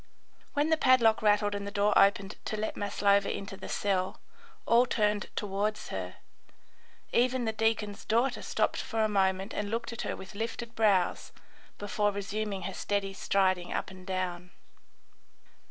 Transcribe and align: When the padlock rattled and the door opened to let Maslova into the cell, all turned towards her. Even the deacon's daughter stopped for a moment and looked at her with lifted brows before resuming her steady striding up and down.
When 0.53 0.71
the 0.71 0.77
padlock 0.77 1.21
rattled 1.21 1.53
and 1.53 1.67
the 1.67 1.69
door 1.69 1.93
opened 1.95 2.35
to 2.45 2.57
let 2.57 2.75
Maslova 2.75 3.31
into 3.31 3.55
the 3.55 3.69
cell, 3.69 4.19
all 4.65 4.87
turned 4.87 5.29
towards 5.35 5.89
her. 5.89 6.15
Even 7.13 7.45
the 7.45 7.51
deacon's 7.53 8.03
daughter 8.03 8.41
stopped 8.41 8.77
for 8.81 9.03
a 9.03 9.07
moment 9.07 9.53
and 9.53 9.69
looked 9.69 9.93
at 9.93 10.01
her 10.01 10.15
with 10.15 10.33
lifted 10.33 10.73
brows 10.73 11.31
before 11.77 12.11
resuming 12.11 12.63
her 12.63 12.73
steady 12.73 13.13
striding 13.13 13.71
up 13.73 13.91
and 13.91 14.07
down. 14.07 14.49